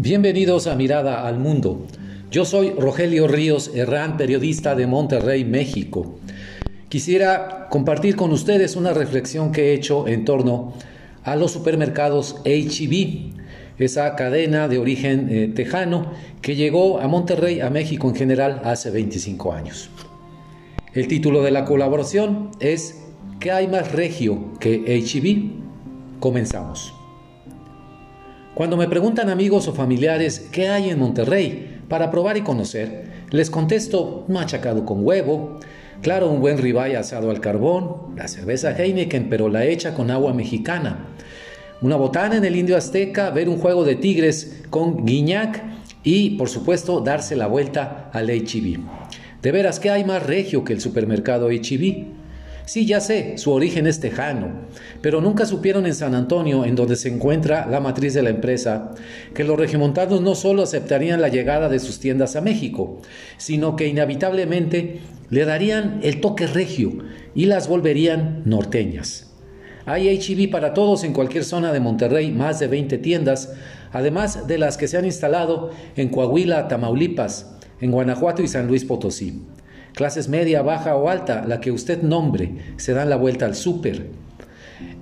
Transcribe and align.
Bienvenidos 0.00 0.68
a 0.68 0.76
Mirada 0.76 1.26
al 1.26 1.40
Mundo. 1.40 1.84
Yo 2.30 2.44
soy 2.44 2.70
Rogelio 2.70 3.26
Ríos 3.26 3.72
Herrán, 3.74 4.16
periodista 4.16 4.76
de 4.76 4.86
Monterrey, 4.86 5.44
México. 5.44 6.20
Quisiera 6.88 7.66
compartir 7.68 8.14
con 8.14 8.30
ustedes 8.30 8.76
una 8.76 8.94
reflexión 8.94 9.50
que 9.50 9.70
he 9.70 9.74
hecho 9.74 10.06
en 10.06 10.24
torno 10.24 10.72
a 11.24 11.34
los 11.34 11.50
supermercados 11.50 12.36
HEB, 12.44 13.32
esa 13.80 14.14
cadena 14.14 14.68
de 14.68 14.78
origen 14.78 15.26
eh, 15.32 15.48
tejano 15.48 16.12
que 16.42 16.54
llegó 16.54 17.00
a 17.00 17.08
Monterrey, 17.08 17.58
a 17.58 17.68
México 17.68 18.08
en 18.08 18.14
general, 18.14 18.62
hace 18.62 18.92
25 18.92 19.52
años. 19.52 19.90
El 20.94 21.08
título 21.08 21.42
de 21.42 21.50
la 21.50 21.64
colaboración 21.64 22.52
es 22.60 23.02
¿Qué 23.40 23.50
hay 23.50 23.66
más 23.66 23.90
regio 23.90 24.52
que 24.60 24.76
HEB? 24.96 26.20
Comenzamos. 26.20 26.97
Cuando 28.58 28.76
me 28.76 28.88
preguntan 28.88 29.30
amigos 29.30 29.68
o 29.68 29.72
familiares 29.72 30.48
qué 30.50 30.68
hay 30.68 30.90
en 30.90 30.98
Monterrey 30.98 31.78
para 31.88 32.10
probar 32.10 32.36
y 32.38 32.40
conocer, 32.40 33.04
les 33.30 33.50
contesto 33.50 34.24
machacado 34.26 34.84
con 34.84 35.06
huevo, 35.06 35.60
claro, 36.02 36.28
un 36.28 36.40
buen 36.40 36.58
ribeye 36.58 36.96
asado 36.96 37.30
al 37.30 37.40
carbón, 37.40 38.16
la 38.16 38.26
cerveza 38.26 38.76
Heineken 38.76 39.28
pero 39.28 39.48
la 39.48 39.64
hecha 39.64 39.94
con 39.94 40.10
agua 40.10 40.34
mexicana, 40.34 41.06
una 41.82 41.94
botana 41.94 42.38
en 42.38 42.44
el 42.44 42.56
Indio 42.56 42.76
Azteca, 42.76 43.30
ver 43.30 43.48
un 43.48 43.58
juego 43.58 43.84
de 43.84 43.94
tigres 43.94 44.64
con 44.70 45.06
guiñac 45.06 45.62
y, 46.02 46.30
por 46.30 46.48
supuesto, 46.48 46.98
darse 46.98 47.36
la 47.36 47.46
vuelta 47.46 48.10
al 48.12 48.28
HEB. 48.28 48.80
De 49.40 49.52
veras, 49.52 49.78
¿qué 49.78 49.90
hay 49.90 50.04
más 50.04 50.26
regio 50.26 50.64
que 50.64 50.72
el 50.72 50.80
supermercado 50.80 51.48
HEB? 51.48 52.17
Sí, 52.68 52.84
ya 52.84 53.00
sé, 53.00 53.38
su 53.38 53.50
origen 53.50 53.86
es 53.86 53.98
tejano, 53.98 54.50
pero 55.00 55.22
nunca 55.22 55.46
supieron 55.46 55.86
en 55.86 55.94
San 55.94 56.14
Antonio, 56.14 56.66
en 56.66 56.74
donde 56.74 56.96
se 56.96 57.08
encuentra 57.08 57.66
la 57.66 57.80
matriz 57.80 58.12
de 58.12 58.22
la 58.22 58.28
empresa, 58.28 58.90
que 59.32 59.42
los 59.42 59.58
regiomontanos 59.58 60.20
no 60.20 60.34
solo 60.34 60.64
aceptarían 60.64 61.22
la 61.22 61.28
llegada 61.28 61.70
de 61.70 61.78
sus 61.78 61.98
tiendas 61.98 62.36
a 62.36 62.42
México, 62.42 63.00
sino 63.38 63.74
que 63.74 63.86
inevitablemente 63.86 65.00
le 65.30 65.46
darían 65.46 66.00
el 66.02 66.20
toque 66.20 66.46
regio 66.46 66.92
y 67.34 67.46
las 67.46 67.68
volverían 67.68 68.42
norteñas. 68.44 69.32
Hay 69.86 70.06
HEB 70.06 70.50
para 70.50 70.74
todos 70.74 71.04
en 71.04 71.14
cualquier 71.14 71.44
zona 71.44 71.72
de 71.72 71.80
Monterrey, 71.80 72.30
más 72.32 72.58
de 72.58 72.66
20 72.66 72.98
tiendas, 72.98 73.54
además 73.92 74.46
de 74.46 74.58
las 74.58 74.76
que 74.76 74.88
se 74.88 74.98
han 74.98 75.06
instalado 75.06 75.70
en 75.96 76.10
Coahuila, 76.10 76.68
Tamaulipas, 76.68 77.50
en 77.80 77.92
Guanajuato 77.92 78.42
y 78.42 78.46
San 78.46 78.66
Luis 78.66 78.84
Potosí 78.84 79.40
clases 79.94 80.28
media, 80.28 80.62
baja 80.62 80.96
o 80.96 81.08
alta, 81.08 81.44
la 81.46 81.60
que 81.60 81.70
usted 81.70 82.02
nombre, 82.02 82.74
se 82.76 82.92
dan 82.92 83.10
la 83.10 83.16
vuelta 83.16 83.46
al 83.46 83.54
súper. 83.54 84.06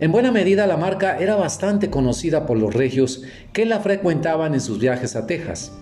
En 0.00 0.12
buena 0.12 0.32
medida 0.32 0.66
la 0.66 0.76
marca 0.76 1.18
era 1.18 1.36
bastante 1.36 1.90
conocida 1.90 2.46
por 2.46 2.58
los 2.58 2.74
regios 2.74 3.22
que 3.52 3.66
la 3.66 3.80
frecuentaban 3.80 4.54
en 4.54 4.60
sus 4.60 4.78
viajes 4.78 5.16
a 5.16 5.26
Texas. 5.26 5.72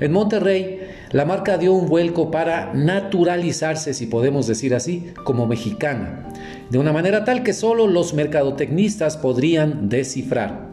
En 0.00 0.12
Monterrey, 0.12 0.80
la 1.10 1.24
marca 1.24 1.58
dio 1.58 1.72
un 1.72 1.86
vuelco 1.86 2.30
para 2.30 2.72
naturalizarse, 2.72 3.94
si 3.94 4.06
podemos 4.06 4.46
decir 4.46 4.74
así, 4.74 5.12
como 5.24 5.46
mexicana, 5.46 6.28
de 6.70 6.78
una 6.78 6.92
manera 6.92 7.24
tal 7.24 7.42
que 7.42 7.52
solo 7.52 7.86
los 7.86 8.14
mercadotecnistas 8.14 9.16
podrían 9.16 9.88
descifrar. 9.88 10.68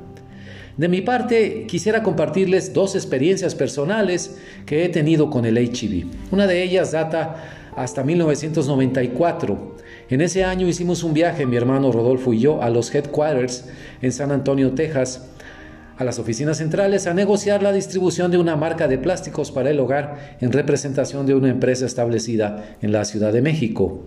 De 0.77 0.89
mi 0.89 1.01
parte, 1.01 1.65
quisiera 1.67 2.03
compartirles 2.03 2.73
dos 2.73 2.95
experiencias 2.95 3.55
personales 3.55 4.37
que 4.65 4.83
he 4.83 4.89
tenido 4.89 5.29
con 5.29 5.45
el 5.45 5.57
HIV. 5.57 6.05
Una 6.31 6.47
de 6.47 6.61
ellas 6.61 6.91
data 6.91 7.64
hasta 7.75 8.03
1994. 8.03 9.75
En 10.09 10.21
ese 10.21 10.43
año 10.43 10.67
hicimos 10.67 11.03
un 11.03 11.13
viaje, 11.13 11.45
mi 11.45 11.55
hermano 11.55 11.91
Rodolfo 11.91 12.33
y 12.33 12.39
yo, 12.39 12.61
a 12.61 12.69
los 12.69 12.93
headquarters 12.93 13.65
en 14.01 14.11
San 14.11 14.31
Antonio, 14.31 14.71
Texas, 14.71 15.29
a 15.97 16.03
las 16.03 16.19
oficinas 16.19 16.57
centrales 16.57 17.07
a 17.07 17.13
negociar 17.13 17.63
la 17.63 17.71
distribución 17.71 18.29
de 18.29 18.37
una 18.37 18.55
marca 18.55 18.87
de 18.87 18.97
plásticos 18.97 19.51
para 19.51 19.69
el 19.69 19.79
hogar 19.79 20.37
en 20.41 20.51
representación 20.51 21.25
de 21.25 21.35
una 21.35 21.49
empresa 21.49 21.85
establecida 21.85 22.77
en 22.81 22.91
la 22.91 23.05
Ciudad 23.05 23.31
de 23.31 23.41
México. 23.41 24.05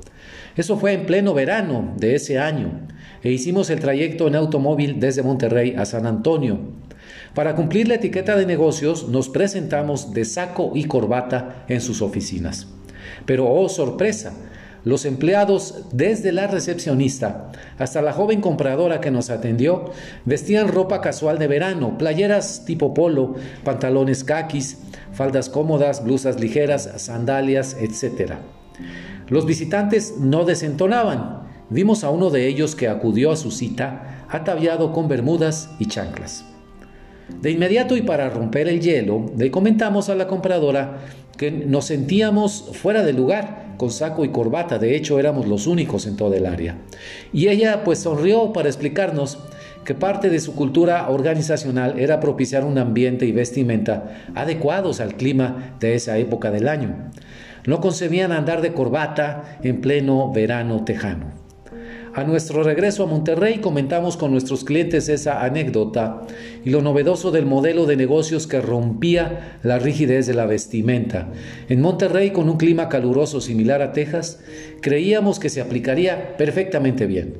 Eso 0.56 0.76
fue 0.76 0.92
en 0.92 1.06
pleno 1.06 1.34
verano 1.34 1.94
de 1.96 2.14
ese 2.14 2.38
año 2.38 2.86
e 3.22 3.32
hicimos 3.32 3.70
el 3.70 3.80
trayecto 3.80 4.28
en 4.28 4.36
automóvil 4.36 5.00
desde 5.00 5.22
Monterrey 5.22 5.74
a 5.76 5.84
San 5.84 6.06
Antonio. 6.06 6.58
Para 7.34 7.54
cumplir 7.54 7.88
la 7.88 7.94
etiqueta 7.94 8.36
de 8.36 8.46
negocios 8.46 9.08
nos 9.08 9.28
presentamos 9.28 10.12
de 10.12 10.24
saco 10.24 10.72
y 10.74 10.84
corbata 10.84 11.64
en 11.68 11.80
sus 11.80 12.02
oficinas. 12.02 12.68
Pero, 13.26 13.50
oh 13.50 13.68
sorpresa, 13.68 14.32
los 14.84 15.04
empleados, 15.04 15.84
desde 15.92 16.32
la 16.32 16.46
recepcionista 16.46 17.52
hasta 17.78 18.00
la 18.00 18.12
joven 18.12 18.40
compradora 18.40 19.00
que 19.00 19.10
nos 19.10 19.28
atendió, 19.28 19.90
vestían 20.24 20.68
ropa 20.68 21.00
casual 21.00 21.38
de 21.38 21.46
verano, 21.46 21.98
playeras 21.98 22.64
tipo 22.64 22.94
polo, 22.94 23.34
pantalones 23.64 24.24
caquis, 24.24 24.78
faldas 25.12 25.48
cómodas, 25.48 26.04
blusas 26.04 26.40
ligeras, 26.40 26.88
sandalias, 26.96 27.76
etc. 27.78 28.34
Los 29.28 29.46
visitantes 29.46 30.14
no 30.18 30.44
desentonaban. 30.44 31.48
Vimos 31.70 32.02
a 32.02 32.10
uno 32.10 32.30
de 32.30 32.46
ellos 32.46 32.74
que 32.74 32.88
acudió 32.88 33.32
a 33.32 33.36
su 33.36 33.50
cita 33.50 34.24
ataviado 34.30 34.92
con 34.92 35.08
bermudas 35.08 35.70
y 35.78 35.86
chanclas. 35.86 36.44
De 37.42 37.50
inmediato 37.50 37.94
y 37.94 38.02
para 38.02 38.30
romper 38.30 38.68
el 38.68 38.80
hielo, 38.80 39.26
le 39.36 39.50
comentamos 39.50 40.08
a 40.08 40.14
la 40.14 40.26
compradora 40.26 41.00
que 41.38 41.50
nos 41.50 41.86
sentíamos 41.86 42.70
fuera 42.74 43.02
de 43.02 43.14
lugar, 43.14 43.68
con 43.78 43.90
saco 43.90 44.24
y 44.24 44.30
corbata, 44.30 44.78
de 44.78 44.96
hecho 44.96 45.18
éramos 45.18 45.46
los 45.46 45.66
únicos 45.66 46.06
en 46.06 46.16
toda 46.16 46.36
el 46.36 46.46
área. 46.46 46.76
Y 47.32 47.48
ella 47.48 47.84
pues 47.84 48.00
sonrió 48.00 48.52
para 48.52 48.68
explicarnos 48.68 49.38
que 49.84 49.94
parte 49.94 50.28
de 50.28 50.40
su 50.40 50.54
cultura 50.54 51.08
organizacional 51.08 51.98
era 51.98 52.20
propiciar 52.20 52.64
un 52.64 52.76
ambiente 52.76 53.24
y 53.24 53.32
vestimenta 53.32 54.18
adecuados 54.34 55.00
al 55.00 55.14
clima 55.14 55.76
de 55.80 55.94
esa 55.94 56.18
época 56.18 56.50
del 56.50 56.68
año. 56.68 57.08
No 57.66 57.80
concebían 57.80 58.32
andar 58.32 58.60
de 58.60 58.72
corbata 58.72 59.58
en 59.62 59.80
pleno 59.80 60.32
verano 60.32 60.84
tejano. 60.84 61.47
A 62.18 62.24
nuestro 62.24 62.64
regreso 62.64 63.04
a 63.04 63.06
Monterrey 63.06 63.58
comentamos 63.58 64.16
con 64.16 64.32
nuestros 64.32 64.64
clientes 64.64 65.08
esa 65.08 65.44
anécdota 65.44 66.22
y 66.64 66.70
lo 66.70 66.82
novedoso 66.82 67.30
del 67.30 67.46
modelo 67.46 67.86
de 67.86 67.94
negocios 67.94 68.48
que 68.48 68.60
rompía 68.60 69.60
la 69.62 69.78
rigidez 69.78 70.26
de 70.26 70.34
la 70.34 70.44
vestimenta. 70.44 71.28
En 71.68 71.80
Monterrey, 71.80 72.32
con 72.32 72.48
un 72.48 72.56
clima 72.56 72.88
caluroso 72.88 73.40
similar 73.40 73.82
a 73.82 73.92
Texas, 73.92 74.40
creíamos 74.80 75.38
que 75.38 75.48
se 75.48 75.60
aplicaría 75.60 76.36
perfectamente 76.36 77.06
bien. 77.06 77.34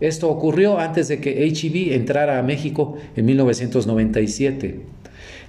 Esto 0.00 0.28
ocurrió 0.28 0.78
antes 0.78 1.08
de 1.08 1.20
que 1.20 1.46
HEB 1.46 1.94
entrara 1.94 2.38
a 2.38 2.42
México 2.42 2.96
en 3.16 3.24
1997. 3.24 4.80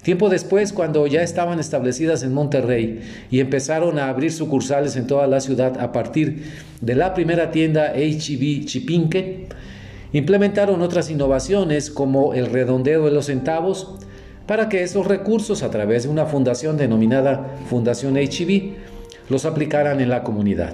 Tiempo 0.04 0.30
después, 0.30 0.72
cuando 0.72 1.06
ya 1.06 1.22
estaban 1.22 1.60
establecidas 1.60 2.24
en 2.24 2.34
Monterrey 2.34 3.02
y 3.30 3.42
empezaron 3.42 4.00
a 4.00 4.08
abrir 4.08 4.32
sucursales 4.32 4.96
en 4.96 5.06
toda 5.06 5.28
la 5.28 5.42
ciudad 5.42 5.82
a 5.82 5.92
partir 5.92 6.44
de 6.80 6.96
la 6.96 7.14
primera 7.14 7.52
tienda 7.52 7.94
HEB 7.94 8.64
Chipinque, 8.64 9.48
implementaron 10.14 10.82
otras 10.82 11.10
innovaciones 11.10 11.92
como 11.92 12.34
el 12.34 12.46
redondeo 12.46 13.04
de 13.04 13.12
los 13.12 13.26
centavos 13.26 13.96
para 14.46 14.70
que 14.70 14.82
esos 14.82 15.06
recursos 15.06 15.62
a 15.62 15.72
través 15.72 16.04
de 16.04 16.10
una 16.10 16.26
fundación 16.26 16.78
denominada 16.78 17.58
Fundación 17.70 18.16
HEB 18.16 18.76
los 19.30 19.44
aplicaran 19.44 20.00
en 20.00 20.08
la 20.08 20.24
comunidad. 20.24 20.74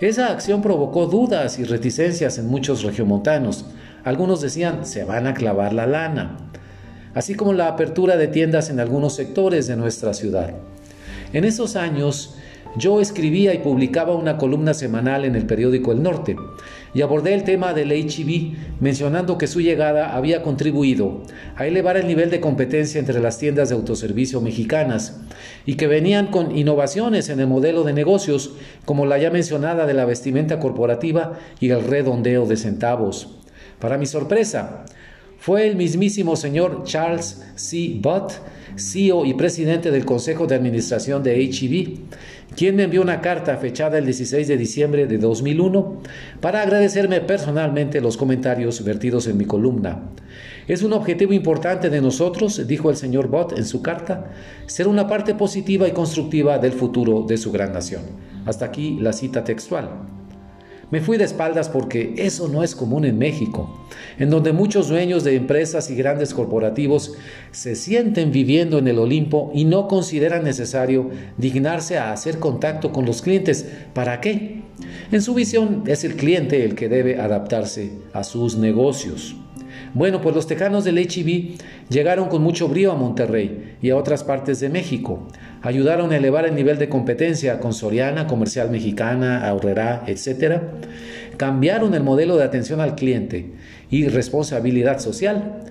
Esa 0.00 0.30
acción 0.30 0.62
provocó 0.62 1.06
dudas 1.06 1.58
y 1.58 1.64
reticencias 1.64 2.38
en 2.38 2.46
muchos 2.46 2.82
regiomontanos. 2.82 3.66
Algunos 4.04 4.40
decían, 4.40 4.86
se 4.86 5.04
van 5.04 5.26
a 5.26 5.34
clavar 5.34 5.72
la 5.72 5.86
lana 5.86 6.48
así 7.18 7.34
como 7.34 7.52
la 7.52 7.66
apertura 7.66 8.16
de 8.16 8.28
tiendas 8.28 8.70
en 8.70 8.78
algunos 8.78 9.16
sectores 9.16 9.66
de 9.66 9.76
nuestra 9.76 10.14
ciudad. 10.14 10.54
En 11.32 11.44
esos 11.44 11.74
años, 11.74 12.36
yo 12.76 13.00
escribía 13.00 13.52
y 13.54 13.58
publicaba 13.58 14.14
una 14.14 14.36
columna 14.36 14.72
semanal 14.72 15.24
en 15.24 15.34
el 15.34 15.44
periódico 15.44 15.90
El 15.90 16.02
Norte 16.02 16.36
y 16.94 17.02
abordé 17.02 17.34
el 17.34 17.44
tema 17.44 17.74
del 17.74 17.92
HIV 17.92 18.56
mencionando 18.80 19.38
que 19.38 19.46
su 19.46 19.60
llegada 19.60 20.14
había 20.14 20.42
contribuido 20.42 21.22
a 21.56 21.66
elevar 21.66 21.96
el 21.96 22.06
nivel 22.06 22.30
de 22.30 22.40
competencia 22.40 22.98
entre 22.98 23.20
las 23.20 23.38
tiendas 23.38 23.68
de 23.68 23.74
autoservicio 23.74 24.40
mexicanas 24.40 25.20
y 25.66 25.74
que 25.74 25.86
venían 25.86 26.28
con 26.28 26.56
innovaciones 26.56 27.28
en 27.28 27.40
el 27.40 27.46
modelo 27.46 27.84
de 27.84 27.92
negocios 27.92 28.52
como 28.84 29.06
la 29.06 29.18
ya 29.18 29.30
mencionada 29.30 29.86
de 29.86 29.94
la 29.94 30.04
vestimenta 30.04 30.58
corporativa 30.58 31.38
y 31.60 31.70
el 31.70 31.84
redondeo 31.84 32.46
de 32.46 32.56
centavos. 32.56 33.38
Para 33.78 33.98
mi 33.98 34.06
sorpresa, 34.06 34.84
fue 35.38 35.68
el 35.68 35.76
mismísimo 35.76 36.34
señor 36.34 36.82
Charles 36.84 37.40
C. 37.54 37.98
Butt, 38.02 38.32
CEO 38.76 39.24
y 39.24 39.34
presidente 39.34 39.90
del 39.90 40.04
Consejo 40.04 40.46
de 40.46 40.56
Administración 40.56 41.22
de 41.22 41.40
HEB, 41.40 41.98
quien 42.56 42.76
me 42.76 42.82
envió 42.84 43.02
una 43.02 43.20
carta 43.20 43.56
fechada 43.56 43.98
el 43.98 44.04
16 44.04 44.48
de 44.48 44.56
diciembre 44.56 45.06
de 45.06 45.16
2001 45.18 46.02
para 46.40 46.62
agradecerme 46.62 47.20
personalmente 47.20 48.00
los 48.00 48.16
comentarios 48.16 48.82
vertidos 48.84 49.28
en 49.28 49.36
mi 49.36 49.44
columna. 49.44 50.10
Es 50.66 50.82
un 50.82 50.92
objetivo 50.92 51.32
importante 51.32 51.88
de 51.88 52.00
nosotros, 52.00 52.66
dijo 52.66 52.90
el 52.90 52.96
señor 52.96 53.28
Butt 53.28 53.56
en 53.56 53.64
su 53.64 53.80
carta, 53.80 54.32
ser 54.66 54.88
una 54.88 55.06
parte 55.06 55.34
positiva 55.34 55.86
y 55.86 55.92
constructiva 55.92 56.58
del 56.58 56.72
futuro 56.72 57.24
de 57.26 57.38
su 57.38 57.52
gran 57.52 57.72
nación. 57.72 58.02
Hasta 58.44 58.66
aquí 58.66 58.98
la 59.00 59.12
cita 59.12 59.44
textual. 59.44 60.17
Me 60.90 61.00
fui 61.00 61.18
de 61.18 61.24
espaldas 61.24 61.68
porque 61.68 62.14
eso 62.16 62.48
no 62.48 62.62
es 62.62 62.74
común 62.74 63.04
en 63.04 63.18
México, 63.18 63.86
en 64.18 64.30
donde 64.30 64.52
muchos 64.52 64.88
dueños 64.88 65.22
de 65.22 65.36
empresas 65.36 65.90
y 65.90 65.94
grandes 65.94 66.32
corporativos 66.32 67.14
se 67.50 67.74
sienten 67.74 68.32
viviendo 68.32 68.78
en 68.78 68.88
el 68.88 68.98
Olimpo 68.98 69.50
y 69.54 69.66
no 69.66 69.86
consideran 69.86 70.44
necesario 70.44 71.10
dignarse 71.36 71.98
a 71.98 72.12
hacer 72.12 72.38
contacto 72.38 72.90
con 72.90 73.04
los 73.04 73.20
clientes. 73.20 73.66
¿Para 73.92 74.22
qué? 74.22 74.62
En 75.12 75.20
su 75.20 75.34
visión 75.34 75.84
es 75.86 76.04
el 76.04 76.16
cliente 76.16 76.64
el 76.64 76.74
que 76.74 76.88
debe 76.88 77.20
adaptarse 77.20 77.92
a 78.14 78.24
sus 78.24 78.56
negocios. 78.56 79.36
Bueno, 79.94 80.20
pues 80.20 80.34
los 80.34 80.46
tejanos 80.46 80.84
del 80.84 80.98
HIV 80.98 81.58
llegaron 81.88 82.28
con 82.28 82.42
mucho 82.42 82.68
brío 82.68 82.92
a 82.92 82.96
Monterrey 82.96 83.76
y 83.80 83.90
a 83.90 83.96
otras 83.96 84.22
partes 84.22 84.60
de 84.60 84.68
México. 84.68 85.28
Ayudaron 85.62 86.12
a 86.12 86.16
elevar 86.16 86.46
el 86.46 86.54
nivel 86.54 86.78
de 86.78 86.88
competencia 86.88 87.58
con 87.58 87.72
Soriana, 87.72 88.26
Comercial 88.26 88.70
Mexicana, 88.70 89.48
Aurrera, 89.48 90.04
etc. 90.06 90.60
Cambiaron 91.36 91.94
el 91.94 92.02
modelo 92.02 92.36
de 92.36 92.44
atención 92.44 92.80
al 92.80 92.94
cliente 92.94 93.52
y 93.90 94.06
responsabilidad 94.08 94.98
social. 94.98 95.62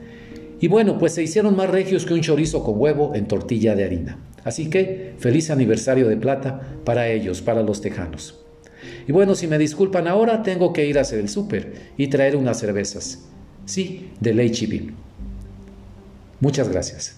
Y 0.59 0.67
bueno, 0.67 0.97
pues 0.97 1.13
se 1.13 1.23
hicieron 1.23 1.55
más 1.55 1.69
regios 1.69 2.05
que 2.05 2.15
un 2.15 2.21
chorizo 2.21 2.63
con 2.63 2.79
huevo 2.79 3.13
en 3.13 3.27
tortilla 3.27 3.75
de 3.75 3.83
harina. 3.83 4.17
Así 4.43 4.69
que 4.69 5.13
feliz 5.19 5.51
aniversario 5.51 6.07
de 6.07 6.17
plata 6.17 6.61
para 6.83 7.09
ellos, 7.09 7.41
para 7.41 7.61
los 7.61 7.81
tejanos. 7.81 8.39
Y 9.07 9.11
bueno, 9.11 9.35
si 9.35 9.47
me 9.47 9.57
disculpan 9.57 10.07
ahora, 10.07 10.41
tengo 10.41 10.73
que 10.73 10.85
ir 10.85 10.97
a 10.97 11.01
hacer 11.01 11.19
el 11.19 11.29
súper 11.29 11.73
y 11.97 12.07
traer 12.07 12.35
unas 12.35 12.59
cervezas. 12.59 13.27
Sí, 13.67 14.09
del 14.21 14.39
HIV. 14.39 14.93
Muchas 16.39 16.69
gracias. 16.69 17.17